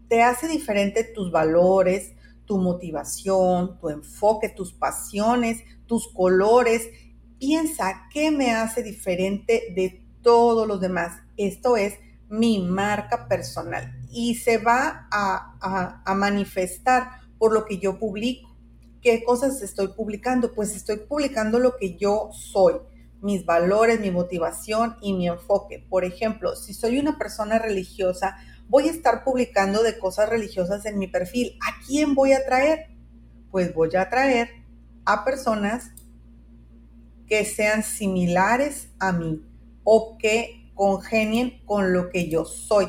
Te 0.07 0.21
hace 0.21 0.47
diferente 0.47 1.03
tus 1.03 1.31
valores, 1.31 2.13
tu 2.45 2.57
motivación, 2.57 3.77
tu 3.79 3.89
enfoque, 3.89 4.49
tus 4.49 4.73
pasiones, 4.73 5.63
tus 5.85 6.07
colores. 6.13 6.89
Piensa 7.39 8.07
qué 8.11 8.31
me 8.31 8.51
hace 8.51 8.83
diferente 8.83 9.73
de 9.75 10.03
todos 10.21 10.67
los 10.67 10.79
demás. 10.79 11.21
Esto 11.35 11.77
es 11.77 11.95
mi 12.29 12.59
marca 12.59 13.27
personal 13.27 13.97
y 14.11 14.35
se 14.35 14.57
va 14.57 15.07
a, 15.11 16.13
manifestar 16.15 17.21
por 17.37 17.53
lo 17.53 17.65
que 17.65 17.77
yo 17.77 17.99
publico. 17.99 18.55
¿Qué 19.01 19.23
cosas 19.23 19.61
estoy 19.61 19.89
publicando? 19.89 20.53
Pues 20.53 20.75
estoy 20.75 20.97
publicando 20.97 21.59
lo 21.59 21.77
que 21.77 21.95
yo 21.95 22.29
soy, 22.31 22.75
mis 23.21 23.45
valores, 23.45 23.99
mi 23.99 24.11
motivación 24.11 24.97
y 25.01 25.13
mi 25.13 25.27
enfoque. 25.27 25.85
Por 25.89 26.05
ejemplo, 26.05 26.55
si 26.55 26.73
soy 26.73 26.99
una 26.99 27.17
persona 27.17 27.59
religiosa, 27.59 28.37
voy 28.67 28.87
a 28.87 28.91
estar 28.91 29.23
publicando 29.23 29.83
de 29.83 29.97
cosas 29.97 30.29
religiosas 30.29 30.85
en 30.85 30.97
mi 30.97 31.07
perfil. 31.07 31.57
¿A 31.61 31.85
quién 31.85 32.15
voy 32.15 32.33
a 32.33 32.45
traer? 32.45 32.87
Pues 33.51 33.73
voy 33.73 33.95
a 33.95 34.09
traer 34.09 34.49
a 35.05 35.23
personas 35.23 35.91
que 37.27 37.43
sean 37.45 37.83
similares 37.83 38.89
a 38.99 39.11
mí, 39.11 39.43
o 39.83 40.17
que 40.17 40.71
congenien 40.75 41.61
con 41.65 41.93
lo 41.93 42.09
que 42.09 42.29
yo 42.29 42.45
soy. 42.45 42.87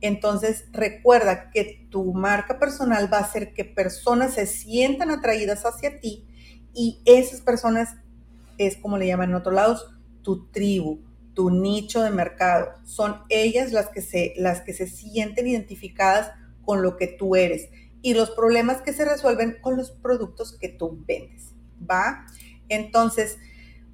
Entonces 0.00 0.66
recuerda 0.72 1.50
que 1.50 1.86
tu 1.90 2.12
marca 2.12 2.58
personal 2.58 3.10
va 3.12 3.18
a 3.18 3.22
hacer 3.22 3.54
que 3.54 3.64
personas 3.64 4.34
se 4.34 4.46
sientan 4.46 5.10
atraídas 5.10 5.64
hacia 5.64 6.00
ti 6.00 6.26
y 6.74 7.00
esas 7.06 7.40
personas 7.40 7.96
es 8.58 8.76
como 8.76 8.98
le 8.98 9.06
llaman 9.06 9.30
en 9.30 9.36
otros 9.36 9.54
lados, 9.54 9.86
tu 10.22 10.46
tribu, 10.50 11.00
tu 11.34 11.50
nicho 11.50 12.02
de 12.02 12.10
mercado. 12.10 12.68
Son 12.84 13.22
ellas 13.28 13.72
las 13.72 13.88
que 13.88 14.02
se, 14.02 14.34
las 14.36 14.60
que 14.60 14.72
se 14.72 14.86
sienten 14.86 15.46
identificadas 15.46 16.32
con 16.64 16.82
lo 16.82 16.96
que 16.96 17.06
tú 17.06 17.36
eres 17.36 17.68
y 18.02 18.14
los 18.14 18.30
problemas 18.30 18.82
que 18.82 18.92
se 18.92 19.04
resuelven 19.04 19.58
con 19.60 19.76
los 19.76 19.90
productos 19.90 20.56
que 20.58 20.68
tú 20.68 21.02
vendes. 21.06 21.52
¿Va? 21.90 22.26
Entonces, 22.68 23.38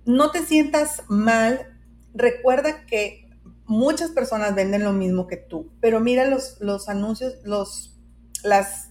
no 0.05 0.31
te 0.31 0.45
sientas 0.45 1.03
mal 1.09 1.77
recuerda 2.15 2.87
que 2.87 3.29
muchas 3.67 4.11
personas 4.11 4.55
venden 4.55 4.85
lo 4.85 4.93
mismo 4.93 5.27
que 5.27 5.37
tú, 5.37 5.71
pero 5.81 6.01
mira 6.01 6.25
los, 6.25 6.61
los 6.61 6.89
anuncios, 6.89 7.35
los, 7.45 7.97
las, 8.43 8.91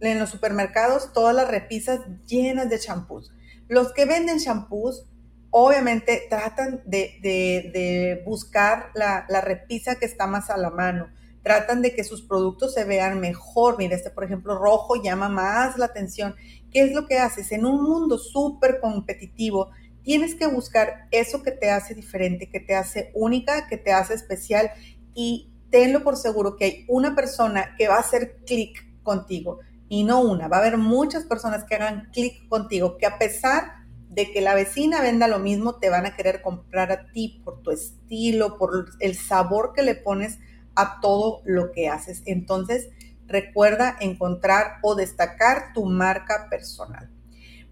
en 0.00 0.18
los 0.18 0.30
supermercados, 0.30 1.12
todas 1.12 1.34
las 1.34 1.48
repisas 1.48 2.00
llenas 2.26 2.70
de 2.70 2.78
champús. 2.78 3.30
Los 3.68 3.92
que 3.92 4.04
venden 4.04 4.38
champús, 4.38 5.06
obviamente 5.50 6.26
tratan 6.28 6.82
de, 6.84 8.22
buscar 8.26 8.90
la, 8.94 9.24
la, 9.28 9.40
repisa 9.40 9.96
que 9.96 10.04
está 10.04 10.26
más 10.26 10.50
a 10.50 10.56
la 10.56 10.70
mano. 10.70 11.08
Tratan 11.42 11.82
de 11.82 11.94
que 11.94 12.04
sus 12.04 12.22
productos 12.22 12.74
se 12.74 12.84
vean 12.84 13.20
mejor. 13.20 13.76
Mira, 13.78 13.94
este, 13.94 14.10
por 14.10 14.24
ejemplo, 14.24 14.58
rojo 14.58 15.02
llama 15.02 15.28
más 15.28 15.78
la 15.78 15.86
atención. 15.86 16.34
¿Qué 16.70 16.82
es 16.82 16.92
lo 16.92 17.06
que 17.06 17.18
haces? 17.18 17.52
En 17.52 17.66
un 17.66 17.82
mundo 17.82 18.18
súper 18.18 18.80
competitivo, 18.80 19.70
tienes 20.02 20.34
que 20.34 20.46
buscar 20.46 21.08
eso 21.10 21.42
que 21.42 21.52
te 21.52 21.70
hace 21.70 21.94
diferente, 21.94 22.50
que 22.50 22.60
te 22.60 22.74
hace 22.74 23.10
única, 23.14 23.66
que 23.68 23.76
te 23.76 23.92
hace 23.92 24.14
especial 24.14 24.70
y 25.14 25.52
tenlo 25.70 26.04
por 26.04 26.16
seguro 26.16 26.56
que 26.56 26.64
hay 26.64 26.84
una 26.88 27.14
persona 27.14 27.74
que 27.76 27.88
va 27.88 27.96
a 27.96 28.00
hacer 28.00 28.36
clic 28.44 28.84
contigo 29.02 29.60
y 29.88 30.04
no 30.04 30.20
una, 30.20 30.48
va 30.48 30.56
a 30.56 30.60
haber 30.60 30.78
muchas 30.78 31.24
personas 31.24 31.64
que 31.64 31.74
hagan 31.74 32.10
clic 32.12 32.48
contigo, 32.48 32.96
que 32.96 33.06
a 33.06 33.18
pesar 33.18 33.84
de 34.08 34.32
que 34.32 34.40
la 34.40 34.54
vecina 34.54 35.02
venda 35.02 35.26
lo 35.28 35.40
mismo, 35.40 35.76
te 35.76 35.90
van 35.90 36.06
a 36.06 36.14
querer 36.14 36.40
comprar 36.40 36.92
a 36.92 37.10
ti 37.10 37.40
por 37.44 37.62
tu 37.62 37.72
estilo, 37.72 38.58
por 38.58 38.86
el 39.00 39.16
sabor 39.16 39.72
que 39.74 39.82
le 39.82 39.96
pones 39.96 40.38
a 40.76 41.00
todo 41.00 41.42
lo 41.44 41.72
que 41.72 41.88
haces. 41.88 42.22
Entonces, 42.24 42.88
recuerda 43.26 43.96
encontrar 44.00 44.78
o 44.82 44.94
destacar 44.94 45.72
tu 45.72 45.84
marca 45.86 46.46
personal. 46.48 47.10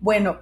Bueno, 0.00 0.40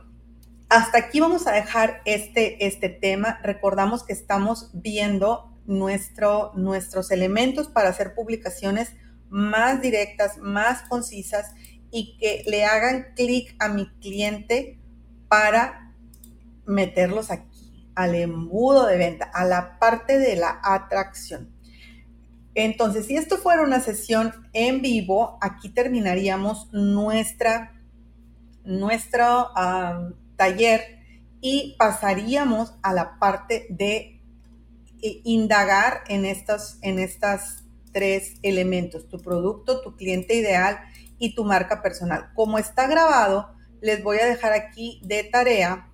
hasta 0.70 0.98
aquí 0.98 1.20
vamos 1.20 1.46
a 1.46 1.52
dejar 1.52 2.00
este, 2.04 2.66
este 2.66 2.88
tema. 2.88 3.38
Recordamos 3.42 4.02
que 4.02 4.12
estamos 4.12 4.70
viendo 4.72 5.50
nuestro, 5.66 6.52
nuestros 6.54 7.10
elementos 7.10 7.68
para 7.68 7.90
hacer 7.90 8.14
publicaciones 8.14 8.92
más 9.30 9.80
directas, 9.80 10.38
más 10.38 10.82
concisas 10.82 11.52
y 11.90 12.16
que 12.18 12.42
le 12.46 12.64
hagan 12.64 13.06
clic 13.16 13.54
a 13.58 13.68
mi 13.68 13.88
cliente 14.00 14.78
para 15.28 15.94
meterlos 16.66 17.30
aquí, 17.30 17.90
al 17.94 18.14
embudo 18.14 18.86
de 18.86 18.96
venta, 18.96 19.30
a 19.32 19.44
la 19.44 19.78
parte 19.78 20.18
de 20.18 20.36
la 20.36 20.60
atracción. 20.62 21.50
Entonces, 22.54 23.06
si 23.06 23.16
esto 23.16 23.38
fuera 23.38 23.62
una 23.62 23.80
sesión 23.80 24.32
en 24.52 24.82
vivo, 24.82 25.38
aquí 25.40 25.68
terminaríamos 25.68 26.72
nuestra, 26.72 27.80
nuestro 28.64 29.50
taller 30.36 30.98
y 31.40 31.76
pasaríamos 31.78 32.74
a 32.82 32.92
la 32.92 33.18
parte 33.18 33.66
de 33.70 34.20
eh, 35.02 35.20
indagar 35.24 36.02
en 36.08 36.24
estos, 36.24 36.78
en 36.82 36.98
estas 36.98 37.59
tres 37.92 38.34
elementos, 38.42 39.08
tu 39.08 39.18
producto, 39.18 39.80
tu 39.80 39.96
cliente 39.96 40.34
ideal 40.34 40.78
y 41.18 41.34
tu 41.34 41.44
marca 41.44 41.82
personal. 41.82 42.30
Como 42.34 42.58
está 42.58 42.86
grabado, 42.86 43.54
les 43.80 44.02
voy 44.02 44.18
a 44.18 44.26
dejar 44.26 44.52
aquí 44.52 45.00
de 45.04 45.24
tarea 45.24 45.90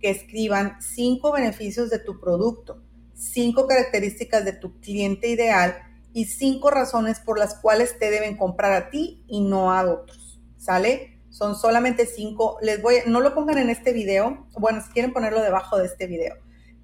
que 0.00 0.10
escriban 0.10 0.80
cinco 0.80 1.32
beneficios 1.32 1.90
de 1.90 1.98
tu 1.98 2.20
producto, 2.20 2.82
cinco 3.14 3.66
características 3.66 4.44
de 4.44 4.52
tu 4.52 4.80
cliente 4.80 5.28
ideal 5.28 5.76
y 6.12 6.24
cinco 6.24 6.70
razones 6.70 7.20
por 7.20 7.38
las 7.38 7.54
cuales 7.54 7.98
te 7.98 8.10
deben 8.10 8.36
comprar 8.36 8.72
a 8.72 8.90
ti 8.90 9.24
y 9.28 9.40
no 9.40 9.72
a 9.72 9.82
otros. 9.84 10.40
¿Sale? 10.56 11.20
Son 11.30 11.54
solamente 11.54 12.06
cinco. 12.06 12.58
Les 12.60 12.82
voy, 12.82 12.96
no 13.06 13.20
lo 13.20 13.34
pongan 13.34 13.58
en 13.58 13.70
este 13.70 13.92
video. 13.92 14.46
Bueno, 14.58 14.82
si 14.82 14.90
quieren 14.90 15.12
ponerlo 15.12 15.40
debajo 15.42 15.78
de 15.78 15.86
este 15.86 16.06
video. 16.06 16.34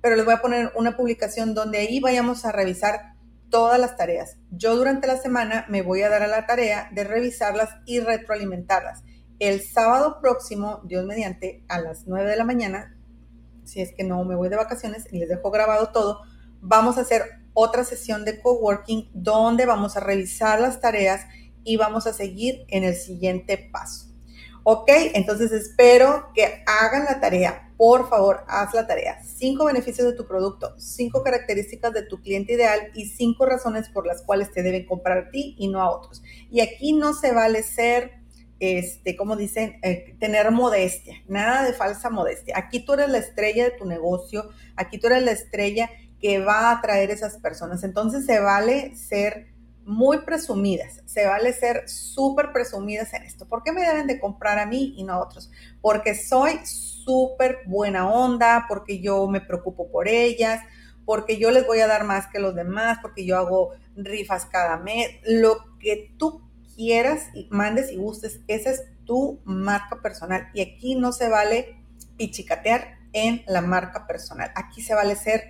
Pero 0.00 0.14
les 0.16 0.25
voy 0.25 0.35
a 0.35 0.40
poner 0.40 0.73
una 0.76 0.96
publicación 0.96 1.54
donde 1.54 1.78
ahí 1.78 1.99
vayamos 2.00 2.44
a 2.44 2.52
revisar 2.52 3.15
todas 3.50 3.79
las 3.79 3.97
tareas. 3.97 4.38
Yo 4.50 4.76
durante 4.76 5.07
la 5.07 5.17
semana 5.17 5.65
me 5.69 5.83
voy 5.83 6.03
a 6.03 6.09
dar 6.09 6.23
a 6.23 6.26
la 6.26 6.47
tarea 6.47 6.88
de 6.93 7.05
revisarlas 7.05 7.71
y 7.87 8.00
retroalimentarlas. 8.00 9.03
El 9.38 9.62
sábado 9.62 10.19
próximo, 10.21 10.81
Dios 10.85 11.05
mediante, 11.05 11.65
a 11.69 11.79
las 11.79 12.07
9 12.07 12.31
de 12.31 12.37
la 12.37 12.45
mañana, 12.45 12.97
si 13.65 13.81
es 13.81 13.93
que 13.95 14.05
no 14.05 14.25
me 14.25 14.37
voy 14.37 14.49
de 14.49 14.57
vacaciones 14.57 15.07
y 15.12 15.19
les 15.19 15.29
dejo 15.29 15.50
grabado 15.50 15.88
todo, 15.88 16.23
vamos 16.61 16.99
a 16.99 17.03
hacer 17.03 17.23
otra 17.53 17.85
sesión 17.85 18.25
de 18.25 18.41
coworking 18.41 19.11
donde 19.12 19.67
vamos 19.67 19.97
a 19.97 20.00
revisar 20.00 20.61
las 20.61 20.81
tareas 20.81 21.26
y 21.65 21.76
vamos 21.76 22.07
a 22.07 22.12
seguir 22.12 22.65
en 22.69 22.85
el 22.85 22.95
siguiente 22.95 23.59
paso. 23.73 24.07
Ok, 24.62 24.91
entonces 25.15 25.53
espero 25.53 26.31
que 26.35 26.65
hagan 26.67 27.05
la 27.05 27.21
tarea. 27.21 27.65
Por 27.76 28.09
favor, 28.09 28.45
haz 28.49 28.73
la 28.73 28.87
tarea. 28.87 29.23
Cinco 29.23 29.66
beneficios 29.66 30.06
de 30.06 30.14
tu 30.14 30.26
producto, 30.26 30.75
cinco 30.78 31.23
características 31.23 31.92
de 31.92 32.02
tu 32.02 32.23
cliente 32.23 32.54
ideal 32.54 32.90
y 32.95 33.06
cinco 33.06 33.45
razones 33.45 33.88
por 33.90 34.06
las 34.06 34.23
cuales 34.23 34.50
te 34.50 34.62
deben 34.62 34.87
comprar 34.87 35.18
a 35.18 35.30
ti 35.30 35.54
y 35.59 35.68
no 35.68 35.83
a 35.83 35.90
otros. 35.90 36.23
Y 36.50 36.61
aquí 36.61 36.95
no 36.95 37.12
se 37.12 37.33
vale 37.33 37.62
ser, 37.62 38.12
este, 38.61 39.14
como 39.14 39.37
dicen, 39.37 39.78
eh, 39.83 40.16
tener 40.18 40.50
modestia, 40.52 41.16
nada 41.28 41.64
de 41.64 41.75
falsa 41.75 42.09
modestia. 42.09 42.54
Aquí 42.56 42.80
tú 42.80 42.95
eres 42.95 43.11
la 43.11 43.18
estrella 43.18 43.64
de 43.64 43.73
tu 43.73 43.85
negocio, 43.85 44.49
aquí 44.76 44.99
tú 44.99 45.09
eres 45.09 45.23
la 45.23 45.33
estrella 45.33 45.90
que 46.18 46.38
va 46.38 46.71
a 46.71 46.78
atraer 46.78 47.11
esas 47.11 47.37
personas. 47.37 47.85
Entonces 47.85 48.25
se 48.25 48.40
vale 48.40 48.97
ser 48.97 49.49
muy 49.87 50.19
presumidas, 50.19 51.00
se 51.07 51.26
vale 51.26 51.52
ser 51.52 51.88
súper 51.88 52.52
presumidas 52.52 53.14
en 53.14 53.23
esto. 53.23 53.47
¿Por 53.47 53.62
qué 53.62 53.71
me 53.71 53.83
deben 53.83 54.09
de 54.09 54.19
comprar 54.19 54.59
a 54.59 54.66
mí 54.66 54.95
y 54.97 55.05
no 55.05 55.12
a 55.14 55.23
otros? 55.23 55.50
Porque 55.81 56.16
soy 56.16 56.59
súper 56.64 57.61
buena 57.66 58.11
onda, 58.11 58.66
porque 58.69 59.00
yo 59.00 59.28
me 59.28 59.40
preocupo 59.40 59.88
por 59.90 60.09
ellas, 60.09 60.61
porque 61.05 61.38
yo 61.38 61.52
les 61.52 61.64
voy 61.64 61.78
a 61.78 61.87
dar 61.87 62.02
más 62.02 62.26
que 62.26 62.40
los 62.40 62.57
demás, 62.57 62.99
porque 63.00 63.25
yo 63.25 63.38
hago 63.38 63.71
rifas 63.95 64.45
cada 64.47 64.76
mes, 64.76 65.09
lo 65.25 65.78
que 65.78 66.12
tú 66.19 66.43
quieras 66.75 67.28
y 67.33 67.47
mandes 67.50 67.93
y 67.93 67.97
gustes, 67.97 68.40
esa 68.49 68.71
es 68.71 68.83
tu 69.05 69.40
marca 69.45 70.02
personal. 70.02 70.49
Y 70.52 70.62
aquí 70.62 70.97
no 70.97 71.12
se 71.12 71.28
vale 71.28 71.76
pichicatear 72.16 72.99
en 73.12 73.45
la 73.47 73.61
marca 73.61 74.07
personal. 74.09 74.50
Aquí 74.57 74.83
se 74.83 74.95
vale 74.95 75.14
ser 75.14 75.45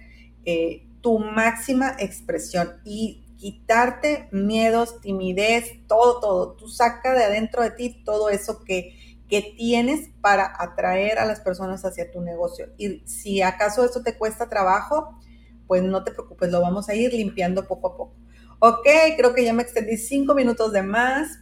eh, 0.45 0.87
tu 1.00 1.19
máxima 1.19 1.97
expresión 1.99 2.81
y 2.85 3.25
quitarte 3.37 4.28
miedos, 4.33 5.00
timidez, 5.00 5.87
todo, 5.87 6.21
todo. 6.21 6.52
Tú 6.52 6.69
saca 6.69 7.12
de 7.14 7.25
adentro 7.25 7.62
de 7.62 7.71
ti 7.71 8.02
todo 8.05 8.28
eso 8.28 8.64
que, 8.64 9.25
que 9.28 9.55
tienes 9.57 10.11
para 10.21 10.52
atraer 10.59 11.19
a 11.19 11.25
las 11.26 11.40
personas 11.40 11.85
hacia 11.85 12.11
tu 12.11 12.21
negocio. 12.21 12.69
Y 12.76 13.03
si 13.07 13.42
acaso 13.42 13.85
esto 13.85 14.03
te 14.03 14.16
cuesta 14.16 14.49
trabajo, 14.49 15.18
pues 15.66 15.83
no 15.83 16.05
te 16.05 16.12
preocupes, 16.12 16.51
lo 16.51 16.61
vamos 16.61 16.88
a 16.88 16.94
ir 16.94 17.12
limpiando 17.12 17.66
poco 17.66 17.88
a 17.88 17.96
poco. 17.96 18.14
Ok, 18.59 18.87
creo 19.16 19.35
que 19.35 19.44
ya 19.44 19.53
me 19.53 19.62
extendí 19.62 19.96
cinco 19.96 20.35
minutos 20.35 20.72
de 20.72 20.83
más, 20.83 21.40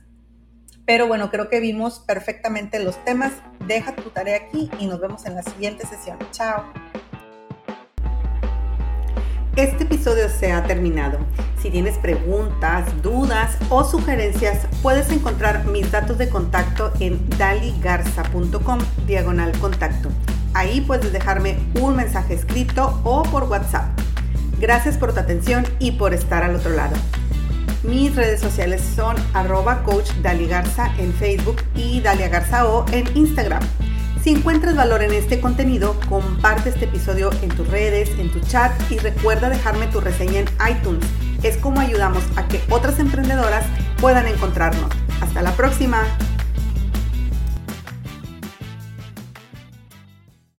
pero 0.87 1.07
bueno, 1.07 1.31
creo 1.31 1.49
que 1.49 1.61
vimos 1.61 2.01
perfectamente 2.01 2.79
los 2.83 3.03
temas. 3.05 3.33
Deja 3.67 3.95
tu 3.95 4.11
tarea 4.11 4.37
aquí 4.37 4.71
y 4.79 4.87
nos 4.87 5.01
vemos 5.01 5.25
en 5.25 5.35
la 5.35 5.43
siguiente 5.43 5.87
sesión. 5.87 6.19
Chao. 6.33 6.65
Este 9.57 9.85
episodio 9.85 10.29
se 10.29 10.51
ha 10.51 10.65
terminado. 10.65 11.19
Si 11.63 11.71
tienes 11.71 11.97
preguntas, 11.99 12.87
dudas 13.03 13.57
o 13.71 13.85
sugerencias, 13.85 14.67
puedes 14.83 15.09
encontrar 15.11 15.65
mis 15.67 15.93
datos 15.93 16.19
de 16.19 16.29
contacto 16.29 16.93
en 16.99 17.29
daligarza.com 17.39 18.79
diagonal 19.07 19.57
contacto. 19.61 20.09
Ahí 20.55 20.81
puedes 20.81 21.13
dejarme 21.13 21.57
un 21.81 21.95
mensaje 21.95 22.35
escrito 22.35 23.01
o 23.05 23.23
por 23.23 23.45
WhatsApp. 23.45 23.97
Gracias 24.59 24.99
por 24.99 25.15
tu 25.15 25.21
atención 25.21 25.65
y 25.79 25.93
por 25.93 26.15
estar 26.15 26.43
al 26.43 26.57
otro 26.57 26.71
lado. 26.71 26.97
Mis 27.85 28.17
redes 28.17 28.41
sociales 28.41 28.83
son 28.97 29.15
arroba 29.35 29.85
coach 29.85 30.11
Daligarza 30.21 30.93
en 30.99 31.13
Facebook 31.13 31.63
y 31.77 32.01
Dalia 32.01 32.29
Garza 32.29 32.67
O 32.67 32.87
en 32.91 33.07
Instagram. 33.17 33.63
Si 34.25 34.31
encuentras 34.31 34.75
valor 34.75 35.03
en 35.03 35.13
este 35.13 35.39
contenido, 35.39 36.01
comparte 36.09 36.71
este 36.71 36.87
episodio 36.87 37.31
en 37.43 37.51
tus 37.51 37.69
redes, 37.69 38.09
en 38.19 38.33
tu 38.33 38.41
chat 38.41 38.73
y 38.91 38.97
recuerda 38.97 39.51
dejarme 39.51 39.87
tu 39.89 40.01
reseña 40.01 40.41
en 40.41 40.49
iTunes. 40.67 41.05
Es 41.43 41.59
como 41.59 41.83
ayudamos 41.83 42.25
a 42.37 42.49
que 42.49 42.59
otras 42.71 42.99
emprendedoras 43.01 43.67
puedan 44.01 44.27
encontrarnos. 44.27 44.89
Hasta 45.21 45.43
la 45.43 45.53
próxima. 45.53 46.07